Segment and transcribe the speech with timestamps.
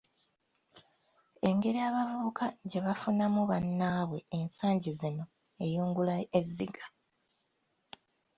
[1.47, 5.23] Engeri abavubuka gye bafunamu “bannaabwe” ensangi zino
[5.63, 6.85] eyungula ezziga.